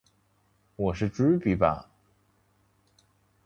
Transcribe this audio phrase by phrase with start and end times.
[0.77, 1.87] 我是猪鼻吧